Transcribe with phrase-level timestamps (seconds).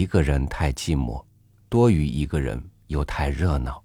[0.00, 1.22] 一个人太寂寞，
[1.68, 3.84] 多于一个人又太热闹。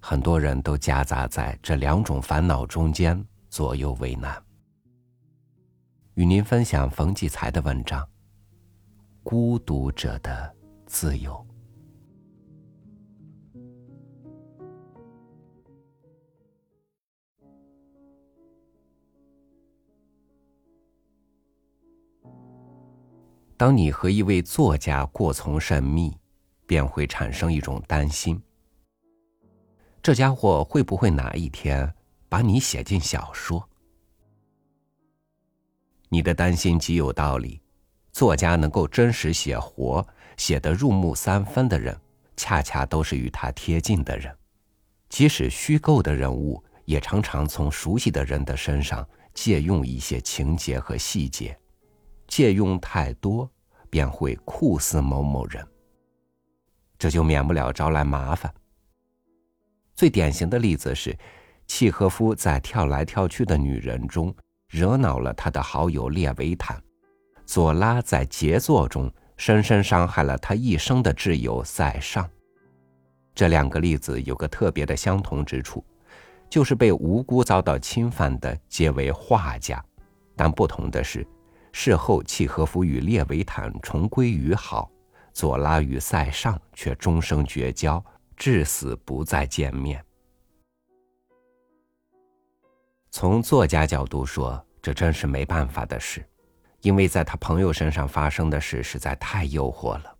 [0.00, 4.42] 很多人都夹杂在这两种烦恼中间，左右为难。
[6.14, 8.02] 与您分享冯骥才的文章
[9.22, 10.52] 《孤独者的
[10.84, 11.34] 自由》。
[23.60, 26.16] 当你和一位作家过从甚密，
[26.66, 28.40] 便会产生一种担心：
[30.02, 31.92] 这家伙会不会哪一天
[32.26, 33.68] 把你写进小说？
[36.08, 37.60] 你的担心极有道理。
[38.12, 41.94] 作家能够真实写活、写得入木三分的人，
[42.38, 44.34] 恰恰都是与他贴近的人。
[45.10, 51.54] 即使虚构的人物，也常常从熟悉的人的身上借用一些情节和细节。
[52.30, 53.50] 借用太多，
[53.90, 55.66] 便会酷似某某人，
[56.96, 58.54] 这就免不了招来麻烦。
[59.96, 61.18] 最典型的例子是，
[61.66, 64.32] 契诃夫在跳来跳去的女人中
[64.68, 66.80] 惹恼了他的好友列维坦，
[67.44, 72.30] 左拉在杰作中深深伤害了他一生的挚友塞尚。
[73.34, 75.84] 这两个例子有个特别的相同之处，
[76.48, 79.84] 就是被无辜遭到侵犯的皆为画家，
[80.36, 81.26] 但不同的是。
[81.72, 84.90] 事后，契诃夫与列维坦重归于好，
[85.32, 88.04] 左拉与塞尚却终生绝交，
[88.36, 90.04] 至死不再见面。
[93.10, 96.24] 从作家角度说，这真是没办法的事，
[96.80, 100.16] 因为在他朋友身上发生的事实在太诱惑了。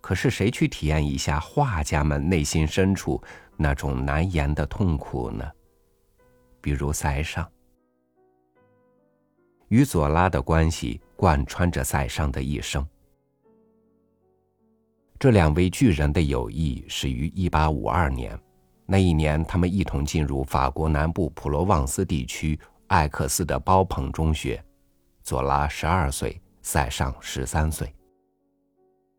[0.00, 3.20] 可是，谁去体验一下画家们内心深处
[3.56, 5.44] 那种难言的痛苦呢？
[6.60, 7.48] 比如塞尚。
[9.68, 12.86] 与左拉的关系贯穿着塞尚的一生。
[15.18, 18.38] 这两位巨人的友谊始于一八五二年，
[18.84, 22.58] 那一年他们一同进入法国南部普罗旺斯地区
[22.88, 24.62] 艾克斯的包蓬中学，
[25.22, 27.92] 左拉十二岁，塞尚十三岁。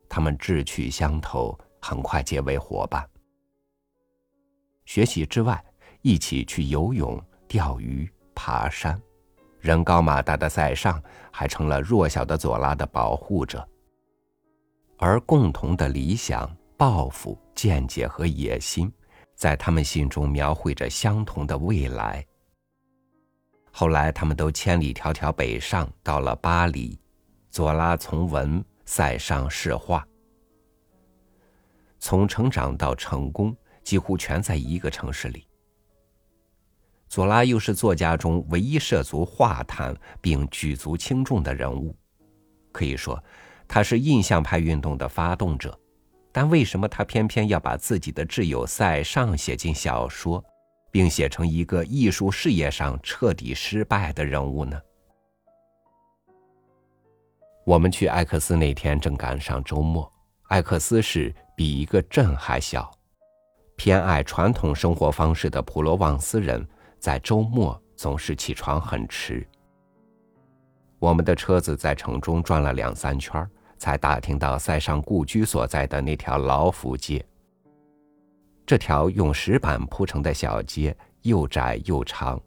[0.07, 3.05] 他们志趣相投，很快结为伙伴。
[4.85, 5.61] 学习之外，
[6.01, 9.01] 一起去游泳、钓鱼、爬山。
[9.67, 13.67] 人高马大的塞尚还成了弱小的左拉的保护者，
[14.97, 18.89] 而共同的理想、抱负、见解和野心，
[19.35, 22.25] 在他们心中描绘着相同的未来。
[23.69, 26.97] 后来，他们都千里迢迢北上，到了巴黎，
[27.49, 30.07] 左拉从文，塞尚是画。
[31.99, 33.53] 从成长到成功，
[33.83, 35.45] 几乎全在一个城市里。
[37.07, 41.95] 左拉又是作家中唯一涉足画坛并举足轻重的人物，
[42.71, 43.21] 可以说
[43.67, 45.77] 他是印象派运动的发动者。
[46.31, 50.43] 但为什么他偏偏要把自己的挚友塞尚写进小说，
[50.91, 54.79] 并写成一个艺术事业上彻底失败的人物呢？
[57.65, 60.11] 我们去艾克斯那天正赶上周末，
[60.49, 62.91] 艾克斯市比一个镇还小，
[63.75, 66.67] 偏爱传统生活方式的普罗旺斯人。
[66.99, 69.47] 在周末总是起床很迟。
[70.99, 73.47] 我们的车子在城中转了两三圈，
[73.77, 77.23] 才打听到塞尚故居所在的那条劳福街。
[78.65, 82.41] 这条用石板铺成的小街又窄又长，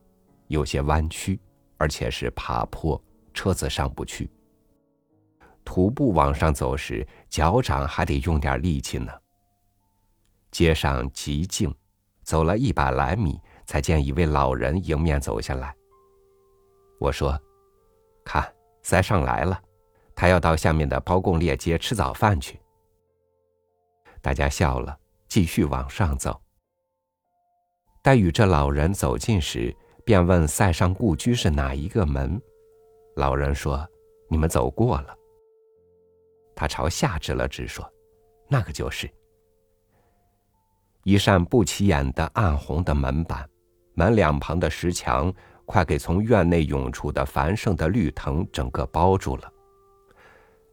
[0.48, 1.40] 有些弯曲，
[1.78, 3.00] 而且是爬坡，
[3.32, 4.28] 车子上不去。
[5.64, 9.12] 徒步往上走时，脚掌还得用点力气呢。
[10.50, 11.72] 街上极静，
[12.24, 13.40] 走了一百来米。
[13.70, 15.72] 才见一位老人迎面走下来。
[16.98, 17.40] 我说
[18.26, 19.62] ：“看，塞尚来了，
[20.12, 22.58] 他要到下面的包公列街吃早饭去。”
[24.20, 24.98] 大家笑了，
[25.28, 26.42] 继续往上走。
[28.02, 29.72] 待与这老人走近时，
[30.04, 32.42] 便问塞尚故居是哪一个门。
[33.14, 33.88] 老人说
[34.28, 35.16] ：“你们走过了。”
[36.56, 37.88] 他朝下指了指，说
[38.50, 39.08] ：“那个就是。”
[41.04, 43.48] 一扇不起眼的暗红的门板。
[44.00, 45.30] 门两旁的石墙
[45.66, 49.52] 快给从院内涌出的繁盛的绿藤整个包住了，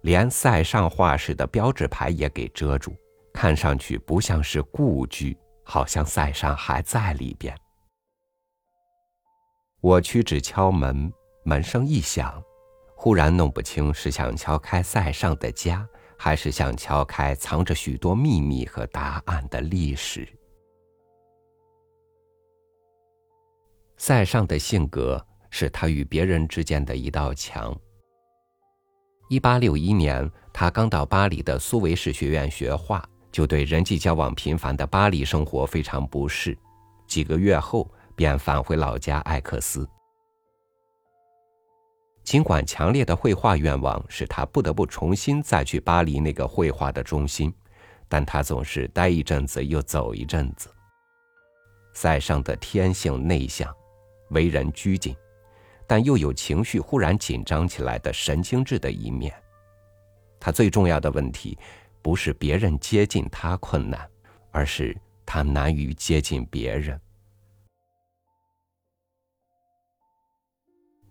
[0.04, 2.96] 连塞尚画室的标志牌也给遮住，
[3.34, 7.54] 看上去不像是故居，好像塞尚还在里边。
[9.82, 11.12] 我屈指敲门，
[11.44, 12.42] 门声一响，
[12.96, 15.86] 忽然弄不清是想敲开塞尚的家，
[16.18, 20.26] 还是想敲开藏着许多秘密和答案的历史。
[23.98, 27.76] 塞尚的性格是他与别人之间的一道墙。
[29.30, 36.58] 一八六一年，他刚到巴黎的苏维士学院学画，就对人际交往频繁的巴黎生活非常不适。
[37.08, 39.88] 几个月后，便返回老家艾克斯。
[42.24, 47.54] 尽管强烈的绘画愿望使他不得不重新再去巴黎那个绘画的中心，
[48.08, 50.70] 但他总是待一阵子又走一阵子。
[51.94, 53.74] 塞尚的天性内向，
[54.30, 55.16] 为人拘谨，
[55.86, 59.34] 但又有情绪忽然紧张起来的神经质的一面。
[60.40, 61.58] 他最重要的问题，
[62.02, 64.08] 不是别人接近他困难，
[64.52, 64.96] 而是
[65.26, 67.00] 他难于接近别人。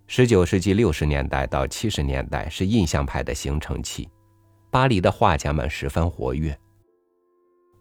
[0.06, 4.08] 十九世纪六十年代到七十年代是印象派的形成期，
[4.70, 6.56] 巴黎的画家们十分活跃。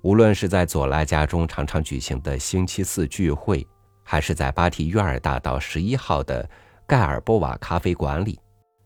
[0.01, 3.65] 无论是在左拉家中常常举行的星期四聚会，
[4.07, 6.47] 还是在巴提约尔大道十一号的
[6.85, 8.39] 盖尔波瓦咖啡馆里，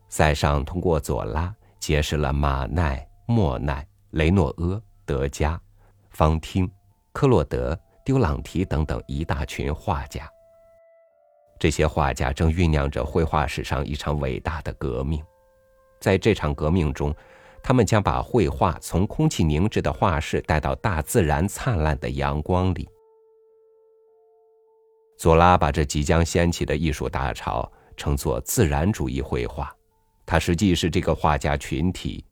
[0.08, 5.60] 塞尚通过左拉结识了马奈、莫奈、雷诺阿、德加、
[6.08, 6.68] 方汀、
[7.12, 10.26] 克洛德、丢朗提等等一大群画家。
[11.58, 15.22] 这些画家正酝酿着绘画史上一场伟大的革命，
[16.00, 17.14] 在这场革命中，
[17.62, 22.88] 他们将把绘画从空气凝滞的画室带到大自然灿烂的阳光里。
[25.20, 29.70] 左拉把这即将掀起的艺术大潮称作自然主义绘画，
[30.24, 32.24] 他实际是这个画家群体，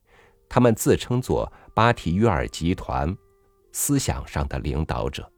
[0.49, 3.15] 他们自称作巴提约尔集团，
[3.73, 5.31] 思想上的领导者。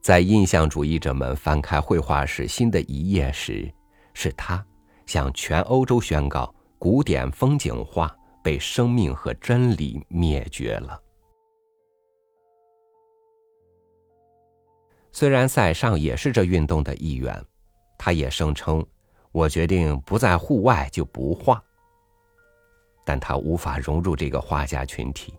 [0.00, 3.68] 在印象主义者们翻开绘画史新的一页时，
[4.14, 4.64] 是他
[5.04, 10.96] 向全欧洲宣告古典风景画被生命和真理灭绝了。
[15.16, 17.42] 虽然塞尚也是这运动的一员，
[17.96, 18.86] 他也声称
[19.32, 21.58] ：“我决定不在户外就不画。”
[23.02, 25.32] 但他无法融入这个画家群体。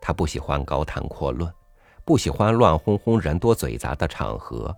[0.00, 1.52] 他不喜欢高谈阔论。
[2.04, 4.72] 不喜欢乱哄哄、人多嘴杂的场合，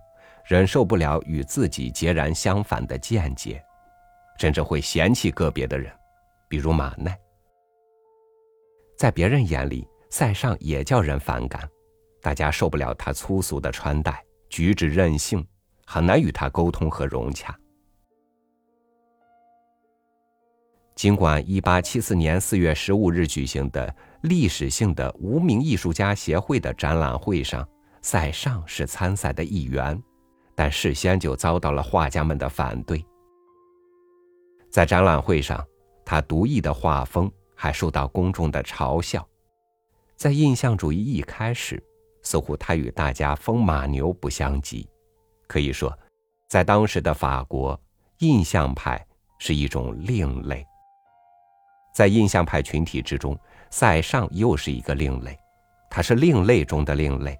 [0.47, 3.63] 忍受不了与自己截然相反的见解，
[4.39, 5.93] 甚至会嫌弃个别的人，
[6.49, 7.15] 比如马奈。
[8.97, 11.69] 在别人眼里，塞尚也叫人反感，
[12.27, 15.47] 大家受不了他粗俗的穿戴、举止任性，
[15.85, 17.57] 很难与他沟通和融洽。
[20.93, 23.95] 尽管1874年4月15日举行的。
[24.23, 27.65] 历史性的无名艺术家协会的展览会上，
[28.01, 29.97] 塞尚是参赛的一员，
[30.55, 33.05] 但事先就遭到了画家们的反对。
[34.69, 35.65] 在展览会上，
[36.03, 39.25] 他独异的画风还受到公众的嘲笑。
[40.15, 41.81] 在印象主义一开始，
[42.27, 44.85] 似乎他与大家风马牛不相及。
[45.47, 45.97] 可以说，
[46.49, 47.79] 在当时的法国，
[48.17, 49.05] 印象派
[49.39, 50.65] 是一种另类。
[51.95, 53.37] 在印象派群体之中。
[53.69, 55.37] 塞尚又是一个另类，
[55.89, 57.37] 他是另类中的另类，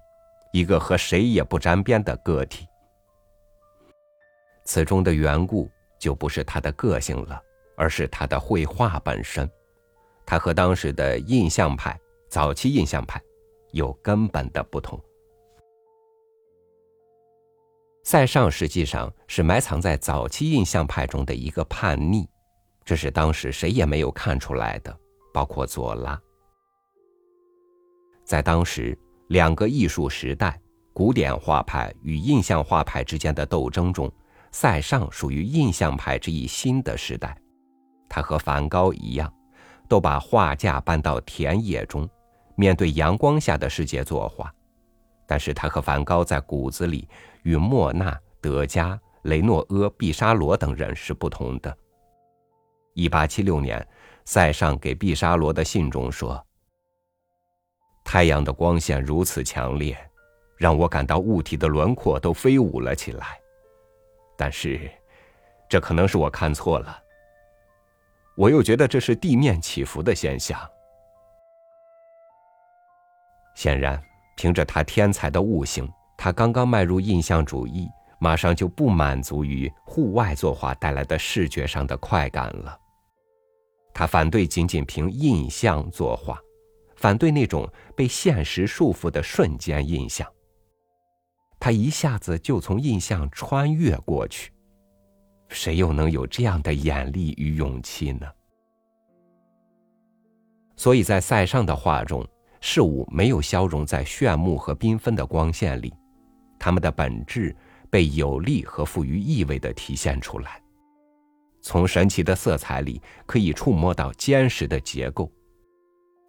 [0.51, 2.67] 一个和谁也不沾边的个体。
[4.65, 7.41] 此中的缘故就不是他的个性了，
[7.77, 9.49] 而是他的绘画本身。
[10.25, 11.97] 他和当时的印象派、
[12.29, 13.21] 早期印象派
[13.71, 14.99] 有根本的不同。
[18.03, 22.27] 塞尚实际上是埋藏在早期印象派中的一个叛逆，
[22.85, 24.97] 这是当时谁也没有看出来的。
[25.33, 26.19] 包括左拉，
[28.25, 28.97] 在当时
[29.27, 30.59] 两个艺术时代——
[30.93, 34.11] 古典画派与印象画派之间的斗争中，
[34.51, 37.39] 塞尚属于印象派这一新的时代。
[38.09, 39.31] 他和梵高一样，
[39.87, 42.09] 都把画架搬到田野中，
[42.57, 44.53] 面对阳光下的世界作画。
[45.25, 47.07] 但是他和梵高在骨子里
[47.43, 51.77] 与莫纳、德加、雷诺阿、毕沙罗等人是不同的。
[52.93, 53.87] 一八七六年。
[54.29, 56.45] 塞尚给毕沙罗的信中说
[58.03, 59.97] ：“太阳的光线如此强烈，
[60.57, 63.39] 让我感到物体的轮廓都飞舞了起来。
[64.35, 64.91] 但是，
[65.69, 67.01] 这可能是我看错了。
[68.35, 70.59] 我又觉得这是地面起伏的现象。
[73.57, 73.99] 显然，
[74.35, 82.79] 凭着他天才的悟性，他刚刚迈入印象主义，马上就不满足于户外作画带来的视觉上的快感了。”
[83.95, 86.39] 他反对仅仅凭印象作画，
[86.97, 90.31] 反对那种被现实束缚的瞬间印象。
[91.59, 94.51] 他一下子就从印象穿越过去，
[95.49, 98.27] 谁又能有这样的眼力与勇气呢？
[100.75, 102.23] 所以在塞尚的画中，
[102.59, 105.93] 事物没有消融在炫目和缤纷的光线里，
[106.59, 107.55] 它们的本质
[107.89, 110.61] 被有力和富于意味的体现出来。
[111.61, 115.31] 从神奇的色彩里可以触摸到坚实的结构，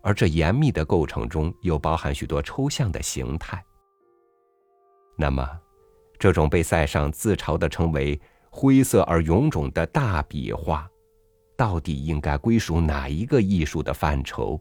[0.03, 3.63] 而这严密的构成中又包含许多抽象的形态。
[5.17, 5.49] 那么，
[6.19, 8.21] 这种被塞尚自嘲的称为
[8.51, 10.89] 灰色而臃肿的大笔画，
[11.57, 14.61] 到底应该归属哪一个艺术的范畴？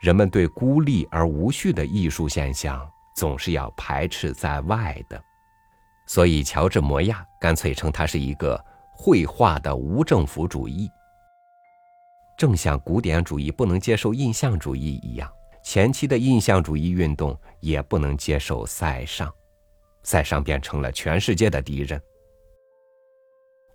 [0.00, 5.22] 人们对孤立而无序的艺术现象总是要排斥在外的，
[6.06, 8.58] 所以乔治·摩亚干脆称它是一个
[8.92, 10.90] 绘画的无政府主义，
[12.38, 15.30] 正像古典主义不能接受印象主义一样。
[15.62, 19.30] 前期的印象主义运动也不能接受塞尚，
[20.02, 22.00] 塞尚变成了全世界的敌人。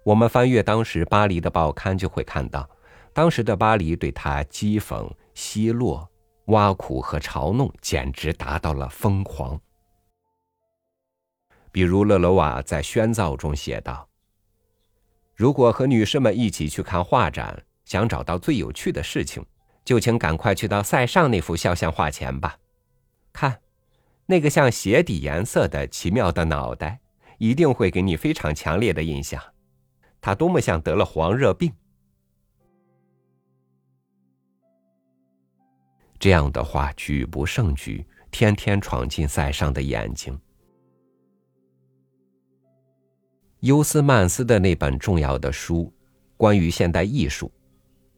[0.04, 2.68] 我们翻阅当时巴黎的报刊，就会看到，
[3.14, 6.10] 当时的巴黎对他讥讽、奚落、
[6.46, 9.60] 挖苦和嘲弄，简直达到了疯狂。
[11.72, 14.08] 比如勒罗瓦在宣造中写道
[15.36, 19.46] ：“如果和女士们一起去看画展，想找到最有趣的事情。”
[19.86, 22.58] 就请赶快去到塞尚那幅肖像画前吧，
[23.32, 23.60] 看，
[24.26, 27.00] 那个像鞋底颜色的奇妙的脑袋，
[27.38, 29.40] 一定会给你非常强烈的印象。
[30.20, 31.72] 他多么像得了黄热病！
[36.26, 40.36] 这样的话举不胜举，天天闯进塞尚的眼睛。
[43.60, 45.94] 尤斯曼斯的那本重要的书，
[46.36, 47.52] 关于现代艺术。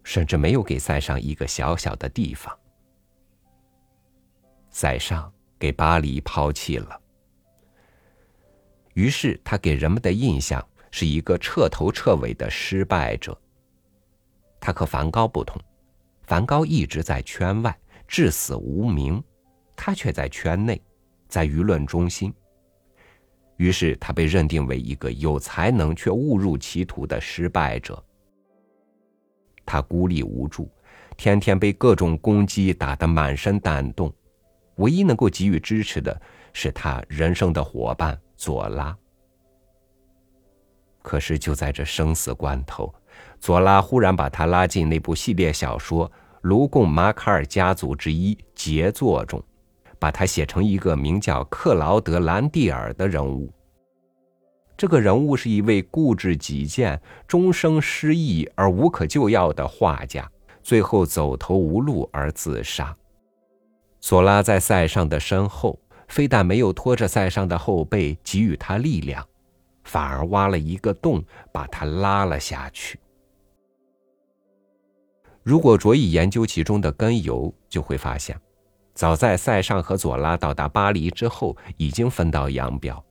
[0.06, 2.58] 甚至没有给塞尚一个小小的地方。
[4.70, 6.98] 塞尚给巴黎抛弃了，
[8.94, 13.38] 于是他给人们的印象是一个彻头彻尾的失败者。
[14.62, 15.62] 他和梵高不同，
[16.24, 19.22] 梵高一直在圈外，至死无名，
[19.76, 20.82] 他却在圈内，
[21.28, 22.34] 在舆论中心。
[23.58, 28.02] 于是他被认定为一个有才能却误入歧途的失败者。
[29.66, 30.70] 他孤立无助，
[31.18, 34.14] 天天被各种攻击打得满身弹动，
[34.76, 36.22] 唯一能够给予支持的
[36.54, 38.96] 是他人生的伙伴佐拉。
[41.02, 42.94] 可是就在这生死关头，
[43.40, 46.10] 佐拉忽然把他拉进那部系列小说
[46.41, 49.44] 《卢贡马卡尔家族之一杰作》中，
[50.00, 53.51] 把他写成一个名叫克劳德·兰蒂尔的人物。
[54.77, 60.29] 这个人物是一位固执己见、终生失意而无可救药的画家，
[60.62, 62.96] 最后走投无路而自杀。
[64.00, 69.25] 索拉在塞尚的身后，非但没有拖着塞尚的后背给予他力量，
[69.84, 73.00] 反而挖了一个洞，把他拉了下去。
[75.48, 78.38] 如果着意研究其中的根由，就会发现，
[78.94, 83.01] 早在塞尚和佐拉到达巴黎之后，已经分道扬镳。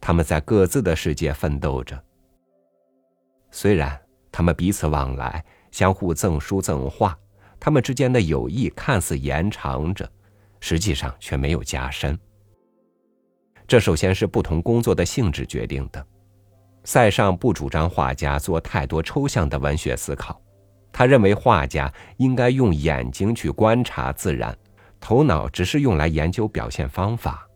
[0.00, 2.02] 他们在各自的世界奋斗着。
[3.50, 4.00] 虽然
[4.32, 7.14] 他们彼此往来，相互赠书赠画，
[7.60, 10.10] 他们之间的友谊看似延长着，
[10.58, 12.18] 实际上却没有加深。
[13.66, 16.02] 这首先是不同工作的性质决定的。
[16.84, 20.41] 塞尚不主张画家做太多抽象的文学思考，
[20.92, 24.56] 他认为画家应该用眼睛去观察自然，
[25.00, 27.48] 头脑只是用来研究表现方法。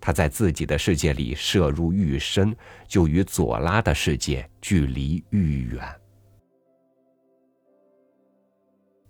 [0.00, 2.54] 他在自己的世界里摄入愈深，
[2.86, 5.80] 就与左拉的世界距离愈远。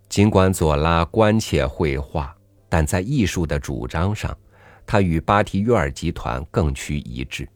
[0.09, 2.37] 尽管左拉关切绘画，
[2.69, 4.37] 但在艺术的主张上，
[4.85, 7.49] 他与巴提约尔集团更趋一致。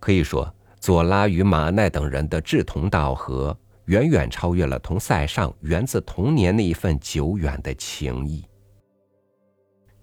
[0.00, 3.56] 可以说，左拉与马奈等人的志同道合，
[3.86, 8.44] 远远超越了同塞尚源自童年那一份久远的情谊。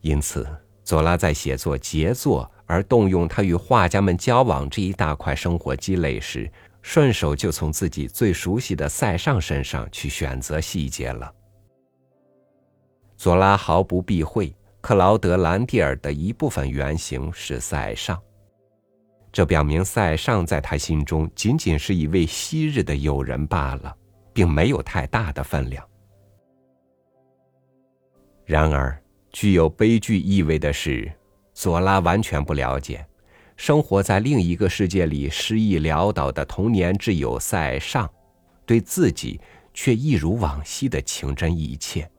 [0.02, 0.48] 因此。
[0.84, 6.50] 佐拉在写作杰作而动用他与画家们交往这一大块生活积累时，
[6.82, 11.30] 顺手就从自己最熟悉的塞尚身上去选择细节了。
[13.18, 18.18] 佐拉毫不避讳，克劳德·兰蒂尔的一部分原型是塞尚，
[19.38, 23.96] 这表明塞尚在他心中仅仅是一位昔日的友人罢了，
[24.34, 25.88] 并没有太大的分量。
[28.48, 29.00] 然而。
[29.32, 31.12] 具有悲剧意味的是，
[31.54, 33.06] 左拉完全不了解，
[33.56, 38.10] 生活在另一个世界里失意潦倒的童年挚友塞尚，
[38.66, 39.40] 对自己
[39.72, 42.10] 却一如往昔的情真意切，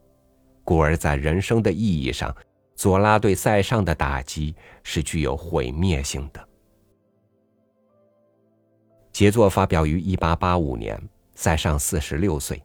[0.62, 2.32] 故而在人生的意义上，
[2.76, 6.47] 佐拉对塞尚的打击是具有毁灭性的。
[9.18, 10.96] 杰作发表于一八八五年，
[11.34, 12.62] 塞尚四十六岁，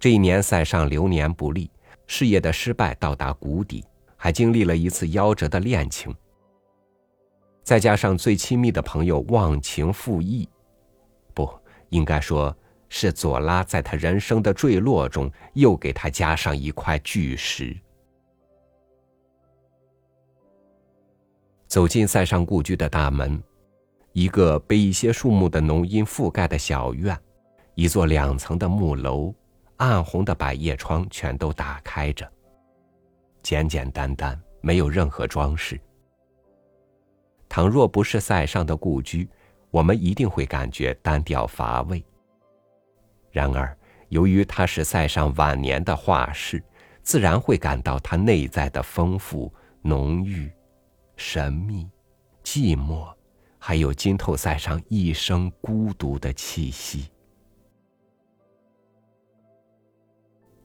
[0.00, 1.70] 这一年塞尚流年不利。
[2.06, 3.84] 事业的失败到达谷底，
[4.16, 6.16] 还经历了一次夭折的恋情。
[7.62, 10.48] 再加上最亲密的朋友忘情负义，
[11.34, 11.46] 不
[11.90, 12.56] 应该说
[12.88, 17.76] 是左拉在他人生的坠落中又给他加上一块巨石。
[21.66, 23.38] 走进塞尚故居的大门，
[24.18, 27.16] 一个被一些树木的浓荫覆盖的小院，
[27.76, 29.32] 一座两层的木楼，
[29.76, 32.28] 暗红的百叶窗全都打开着，
[33.44, 35.80] 简简单单，没有任何装饰。
[37.48, 39.28] 倘若不是塞尚的故居，
[39.70, 42.04] 我们一定会感觉单调乏味。
[43.30, 46.60] 然而，由于它是塞尚晚年的画室，
[47.04, 50.50] 自然会感到它内在的丰富、浓郁、
[51.16, 51.88] 神秘、
[52.42, 53.14] 寂寞，
[53.58, 57.10] 还有浸透塞尚一生孤独的气息。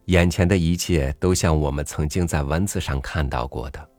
[0.06, 3.90] 眼前的一切都像我们曾经在文字上看到过的。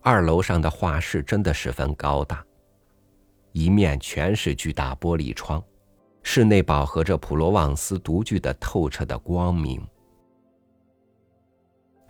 [0.00, 2.44] 二楼上的画室真的十分高大，
[3.52, 5.62] 一面全是巨大玻璃窗，
[6.22, 9.80] 室内饱和着普罗旺斯独具的透彻的光明。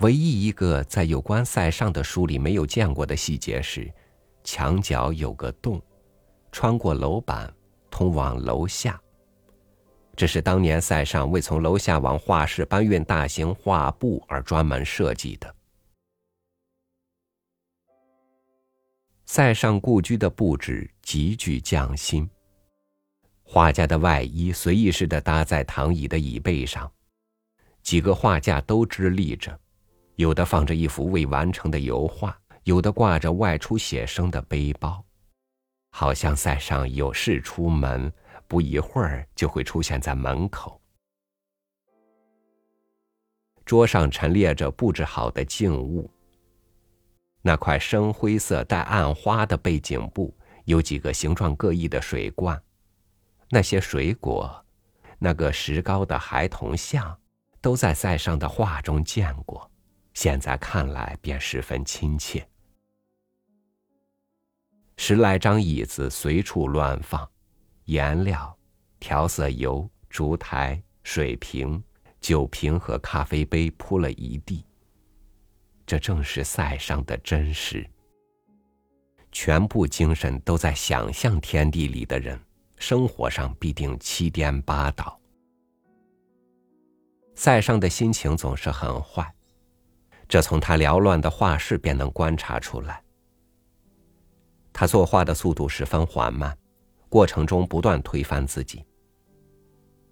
[0.01, 3.93] 唯一一个在有关塞尚的书里没有见过的细节是，
[4.45, 5.81] 墙角有个洞，
[6.51, 7.53] 穿过楼板
[7.91, 9.01] 通往楼下。
[10.15, 15.55] 这是当年塞尚为从楼下往画室搬运大型画布而专门设计的。
[19.25, 22.29] 塞尚故居的布置极具匠心。
[23.43, 26.91] 画家的外衣随意似的搭在躺椅的椅背上，
[27.83, 29.59] 几个画架都支立着，
[30.17, 35.05] 有的放着一幅未完成的油画，有的挂着外出写生的背包，
[35.91, 38.13] 好像塞尚有事出门，
[38.47, 40.81] 不一会儿就会出现在门口。
[43.65, 46.11] 桌上陈列着布置好的静物。
[47.41, 50.33] 那块深灰色带暗花的背景布，
[50.65, 52.61] 有几个形状各异的水罐，
[53.51, 54.65] 那些水果，
[55.19, 57.19] 那个石膏的孩童像，
[57.61, 59.69] 都在塞尚的画中见过，
[60.15, 62.47] 现在看来便十分亲切。
[65.05, 67.29] 十来张椅子随处乱放，
[67.87, 68.57] 颜料、
[69.01, 71.83] 调色油、烛台、水瓶、
[72.21, 74.65] 酒瓶和咖啡杯铺了一地。
[75.85, 77.85] 这正是塞尚的真实。
[79.33, 82.41] 全部精神都在想象天地里的人，
[82.77, 85.21] 生活上必定七颠八倒。
[87.35, 89.35] 塞尚的心情总是很坏，
[90.29, 93.03] 这从他缭乱的画室便能观察出来。
[94.73, 96.57] 他作画的速度十分缓慢，
[97.09, 98.85] 过程中不断推翻自己。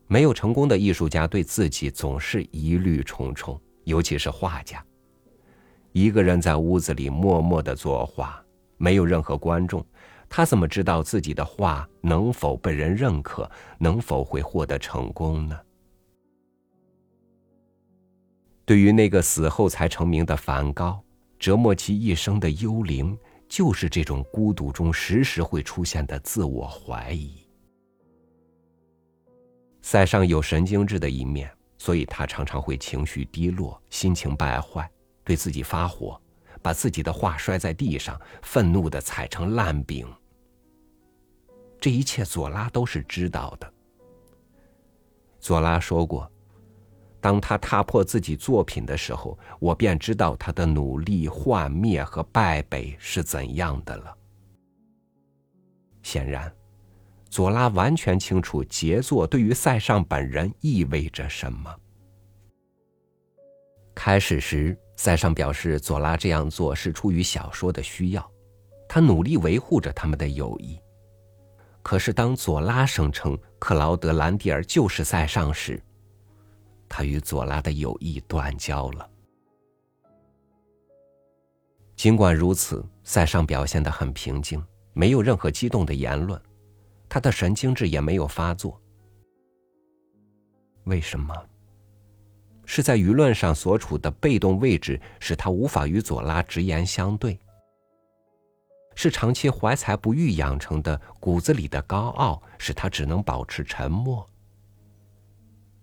[0.06, 4.84] 没有成功的艺术家对自己总是疑虑重重，尤其是画家。
[5.92, 8.44] 一个人在屋子里默默的作画，
[8.76, 9.84] 没有任何观众，
[10.28, 15.58] 他怎么知道自己的画能否被人认可，能否会获得成功呢？
[18.64, 21.02] 对于那个死后才成名的梵高，
[21.38, 23.18] 折磨其一生的幽灵，
[23.50, 27.44] 就是这种孤独中时时会出现的自我怀疑。
[29.82, 34.88] 塞尚有神经质的一面，所以他常常会情绪低落，心情败坏。
[35.24, 36.20] 对自己发火，
[36.62, 40.06] 把自己的画摔在地上，愤怒的踩成烂饼。
[41.80, 43.72] 这一切左拉都是知道的。
[45.40, 46.30] 左拉说过
[47.20, 54.16] ：“当他踏破自己作品的时候，我便知道他的努力幻灭和败北是怎样的了。”
[56.02, 56.52] 显然，
[57.28, 61.74] 左拉完全清楚杰作对于塞尚本人意味着什么。
[63.94, 64.76] 开始时。
[64.96, 68.30] 塞尚表示，左拉这样做是出于小说的需要，
[68.86, 70.78] 他努力维护着他们的友谊。
[71.80, 75.82] 可是，当左拉声称克劳德·兰蒂尔就是塞尚时，
[76.90, 79.08] 他与左拉的友谊断交了。
[81.94, 86.40] 尽管如此，塞尚表现得很平静，没有任何激动的言论，
[87.08, 88.78] 他的神经质也没有发作。
[90.84, 91.34] 为什么？
[92.66, 97.36] 是在舆论上所处的被动位置，使他无法与左拉直言相对；
[98.94, 104.24] 是长期怀才不遇养成的骨子里的高傲，使他只能保持沉默；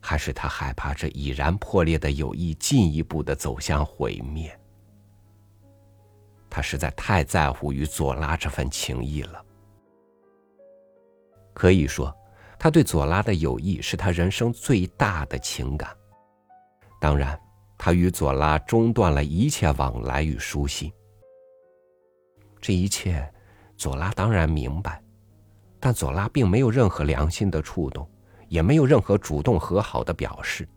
[0.08, 4.58] 还是他害怕这已然破裂的友谊进一步的走向毁灭？
[6.50, 9.44] 他实在太在乎与左拉这份情谊了。
[11.54, 12.16] 可以说，
[12.58, 15.94] 他对左拉的友谊是他人生最大的情感。
[17.02, 17.38] 当然，
[17.78, 20.90] 他与左拉中断了一切往来与书信。
[22.62, 23.30] 这一切，
[23.76, 25.04] 佐拉当然明白，
[25.82, 28.10] 但佐拉并没有任何良心的触动，
[28.48, 30.68] 也没有任何主动和好的表示。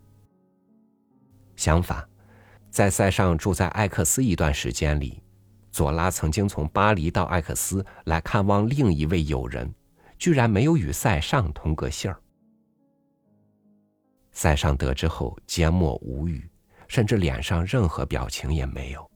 [1.55, 2.07] 相反，
[2.69, 5.21] 在塞尚住在艾克斯一段时间里，
[5.69, 9.73] 佐拉曾经从巴黎到艾克斯来看望另一位友人，
[10.17, 12.19] 居然没有与塞尚通个信儿。
[14.31, 16.49] 塞尚得知后缄默无语，
[16.87, 19.11] 甚至脸上任何表情也没有。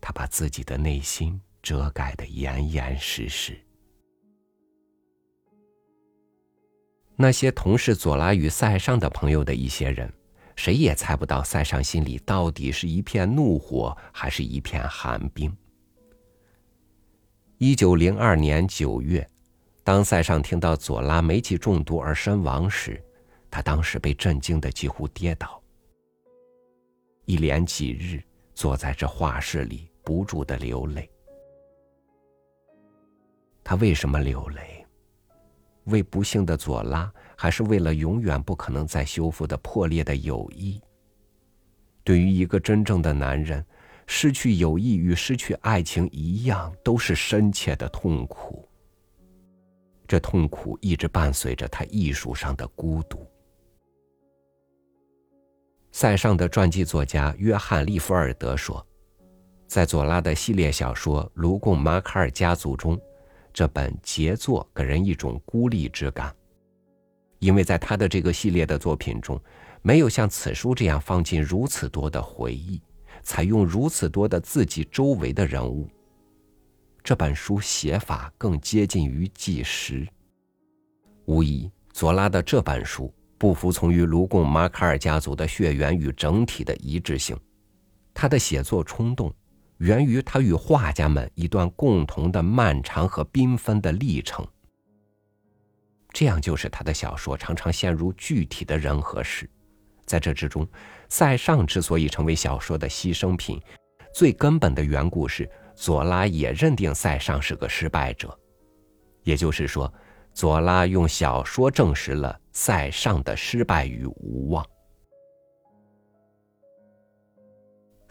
[0.00, 3.58] 他把自己的内心遮盖的严严实实。
[7.16, 10.12] 那些同是佐拉与塞尚的朋友的一些人，
[10.56, 15.54] 谁也猜不到塞尚心里到底是一片怒火，还是一片寒冰。
[17.58, 19.28] 一九零二年九月，
[19.84, 23.02] 当塞尚听到佐拉煤气中毒而身亡时，
[23.50, 25.62] 他当时被震惊的几乎跌倒，
[27.24, 28.22] 一连几日
[28.54, 29.88] 坐在这画室里。
[30.04, 31.08] 不住的流泪，
[33.62, 34.81] 他为什么流泪？
[35.84, 40.80] 为不幸的佐拉，还是为了永远不可能再修复的破裂的友谊？
[42.04, 43.64] 对于一个真正的男人，
[44.06, 48.68] 失去友谊与失去爱情一样，都是深切的痛苦。
[50.06, 53.26] 这痛苦一直伴随着他艺术上的孤独。
[55.90, 58.84] 塞尚的传记作家约翰·利弗尔德说。
[59.68, 63.00] 在左拉的系列小说《卢贡马卡尔家族》中，
[63.52, 66.34] 这本杰作给人一种孤立之感，
[67.38, 69.40] 因为在他的这个系列的作品中，
[69.82, 72.80] 没有像此书这样放进如此多的回忆，
[73.22, 75.88] 采用如此多的自己周围的人物。
[77.04, 80.06] 这本书写法更接近于纪实。
[81.26, 87.36] 无疑，左拉的这本书不服从于卢贡马卡尔家族的血缘与整体的一致性，
[88.14, 89.34] 他的写作冲动。
[89.82, 94.46] 源于他与画家们一段共同的漫长和缤纷的历程。
[96.12, 99.50] 这样就是他的小说常常陷入具体的人和事。
[100.06, 100.64] 在这之中，
[101.08, 103.60] 塞尚之所以成为小说的牺牲品，
[104.14, 108.38] 最根本的缘故是左拉也认定塞尚是个失败者。
[109.24, 109.92] 也就是说，
[110.32, 114.64] 左拉用小说证实了塞尚的失败与无望。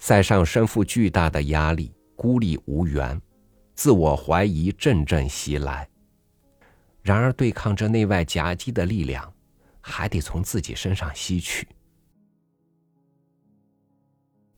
[0.02, 3.22] 塞尚身负巨大的压力，孤立无援，
[3.76, 5.88] 自我怀疑阵阵袭来。
[7.04, 9.32] 然而，对抗这内外夹击的力量，
[9.80, 11.68] 还得从自己身上吸取。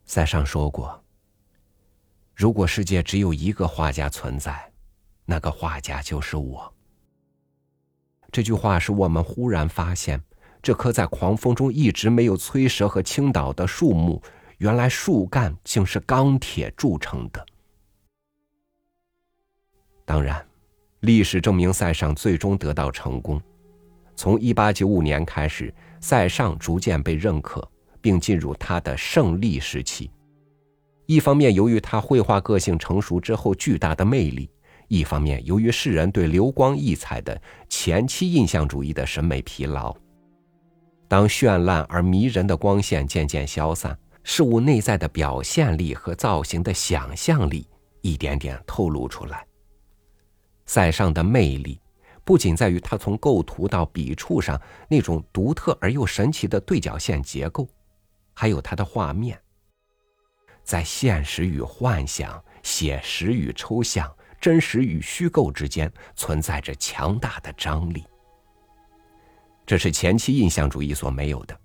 [0.06, 1.04] 塞尚说过
[2.34, 4.72] ：“如果世界只有一个画家存在，
[5.26, 6.74] 那个画家就是我。”
[8.32, 10.24] 这句话使我们忽然发现，
[10.62, 14.24] 这棵在狂风中一直没有摧折和倾倒的树木。
[14.58, 17.46] 原来树干竟是钢铁铸成的。
[20.06, 20.46] 当然，
[21.02, 23.42] 历史证明塞尚最终得到成功。
[24.16, 27.68] 从一八九五年开始，塞尚逐渐被认可，
[28.02, 30.12] 并进入他的胜利时期。
[31.06, 34.48] 一方面，由于他绘画个性成熟之后巨大的魅力；
[34.88, 39.96] 一方面，由于世人对流光溢彩的前期印象主义的审美疲劳。
[41.08, 43.98] 当绚烂而迷人的光线渐渐消散。
[44.24, 47.68] 事物内在的表现力和造型的想象力
[48.02, 49.46] 一点点透露出来。
[50.66, 51.80] 塞尚的魅力
[52.24, 54.60] 不仅在于他从构图到笔触上
[54.90, 57.68] 那种独特而又神奇的对角线结构，
[58.34, 59.38] 还有他的画面，
[60.64, 64.10] 在现实与幻想、写实与抽象、
[64.40, 68.06] 真实与虚构之间存在着强大的张力。
[69.66, 71.60] 这是前期印象主义所没有的。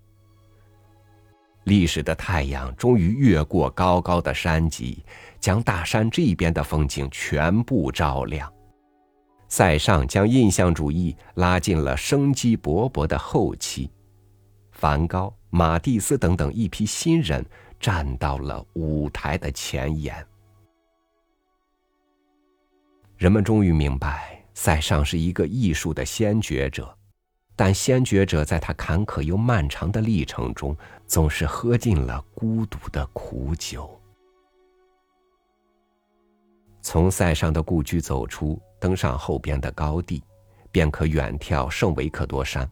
[1.69, 5.05] 历史的太阳终于越过高高的山脊，
[5.39, 8.51] 将大山这边的风景全部照亮。
[9.47, 13.89] 塞尚将印象主义拉进了生机勃勃的后期，
[14.71, 17.45] 梵高、马蒂斯等等一批新人
[17.79, 20.25] 站到了舞台的前沿。
[23.17, 26.98] 人们终于明白，塞尚是一个艺术的先觉者。
[27.61, 30.73] 但先觉者在他坎坷又漫长的历程中，
[31.05, 33.99] 总是喝尽了孤独的苦酒。
[36.81, 40.23] 从塞尚的故居走出，登上后边的高地，
[40.71, 42.65] 便可远眺圣维克多山。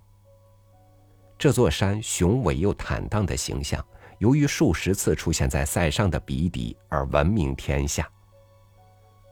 [1.37, 3.85] 这座山雄伟又坦荡的形象，
[4.19, 8.09] 由于数十次出现在塞尚的笔底而闻名天下。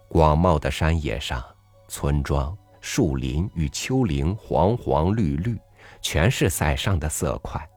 [0.09, 1.41] 广袤的山野上，
[1.87, 2.53] 村庄。
[2.87, 5.57] 树林与丘陵黄黄绿绿，
[6.03, 7.67] 全是塞尚的色块。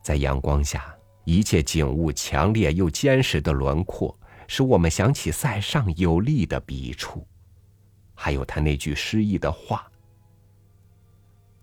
[0.00, 7.26] 在阳光下，一切景物强烈又坚实的轮廓，使我们想起塞尚有力的笔触，
[8.14, 9.90] 还有他那句诗意的话：“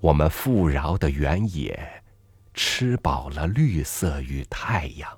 [0.02, 2.04] 我们富饶的原野，
[2.54, 5.10] 吃饱了绿色与太阳。”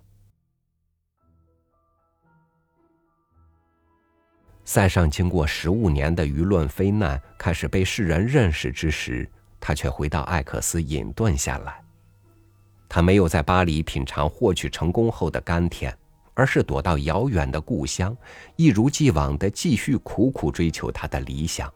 [4.66, 11.82] 塞尚经过十五年的舆论非难，开始被世人认识之时，他却回到艾克斯隐遁下来。
[12.88, 15.96] 他没有在巴黎品尝获取成功后的甘甜，
[16.34, 18.16] 而是躲到遥远的故乡，
[18.56, 21.72] 一如既往的继续苦苦追求他的理想。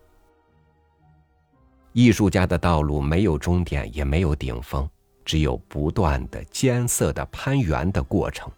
[1.91, 4.88] 艺术家的道路没有终点，也没有顶峰，
[5.26, 8.52] 只有不断的艰涩的攀援的过程。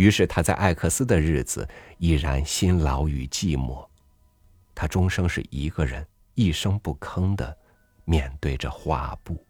[0.00, 3.86] 于是他在艾克斯的日子依然辛劳与寂寞，
[4.74, 7.54] 他终生是一个人，一声不吭的
[8.06, 9.44] 面对着画布。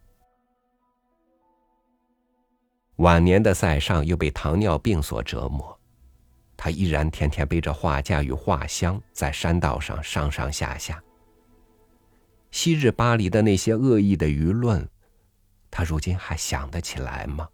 [2.97, 5.79] 晚年的塞尚又被糖尿病所折磨，
[6.57, 11.01] 他依然天天背着画架与画箱在山道上上上下下。
[12.51, 14.85] 昔日巴黎的那些恶意的舆论，
[15.71, 17.47] 他如今还想得起来吗？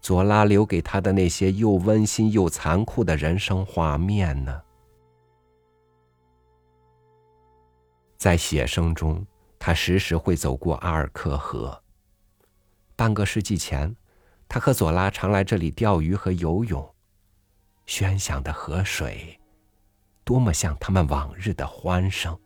[0.00, 4.62] 左拉留给他的那些又温馨又残酷的人生画面呢？
[8.16, 9.26] 在写生中，
[9.58, 11.82] 他时时会走过阿尔克河。
[12.96, 13.94] 半个世纪前，
[14.48, 16.94] 他和左拉常来这里钓鱼和游泳。
[17.86, 19.38] 喧响的河水，
[20.24, 22.38] 多么像他们往日的欢声。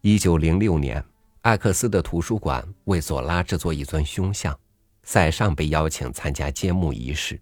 [0.00, 1.04] 一九零六年。
[1.42, 4.56] 艾克斯的图书馆为左拉制作一尊胸像，
[5.02, 7.40] 塞尚被邀请参加揭幕仪式。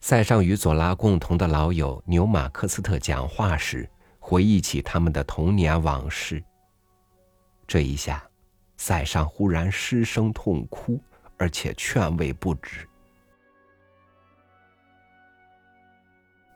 [0.00, 3.86] 塞尚与左拉共同的老友纽马克斯特讲话时，
[4.18, 6.42] 回忆起他们的童年往事。
[7.66, 8.26] 这一下，
[8.78, 10.98] 塞尚忽然失声痛哭，
[11.36, 12.88] 而且劝慰不止。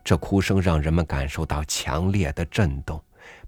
[0.02, 2.98] 这哭声让人们感受到强烈的震动。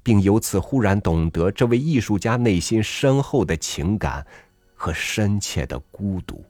[0.02, 4.26] 并由此忽然懂得这位艺术家内心深厚的情感
[4.74, 6.44] 和深切的孤独。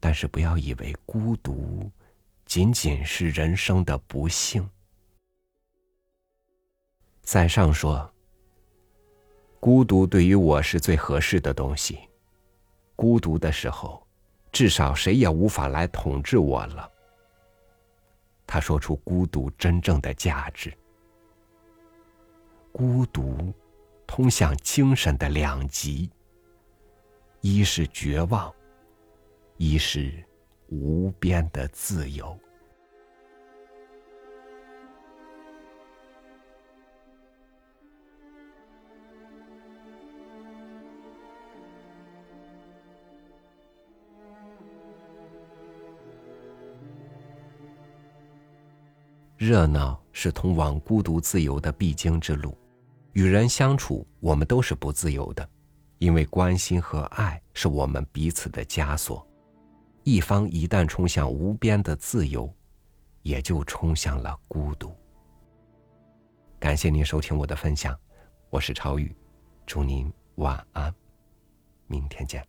[0.00, 1.90] 但是，不要以为孤独
[2.44, 4.68] 仅仅是人生的不幸。
[7.24, 8.08] 塞尚说
[9.58, 11.98] ：“孤独对于我是最合适的东西。
[12.94, 14.06] 孤独的时候，
[14.52, 16.88] 至少谁也无法来统治我了。”
[18.46, 20.72] 他说出孤独真正的价值。
[22.78, 23.54] 孤独，
[24.06, 26.10] 通向精神的两极。
[27.40, 28.54] 一是绝望，
[29.56, 30.12] 一是
[30.68, 32.38] 无边的自由。
[49.38, 52.54] 热闹是通往孤独自由的必经之路。
[53.16, 55.48] 与人相处，我们都是不自由的，
[55.96, 59.26] 因为关心和爱是我们彼此的枷锁。
[60.02, 62.54] 一方一旦冲向无边的自由，
[63.22, 64.94] 也就冲向了孤独。
[66.58, 67.98] 感谢您收听我的分享，
[68.50, 69.16] 我是超宇，
[69.64, 70.94] 祝您晚安，
[71.86, 72.46] 明天见。